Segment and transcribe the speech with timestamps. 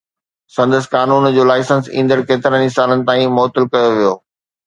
[0.53, 4.13] سندس قانون جو لائسنس ايندڙ ڪيترن سالن تائين معطل ڪيو ويو.